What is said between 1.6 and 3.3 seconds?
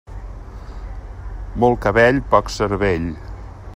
Molt cabell, poc cervell.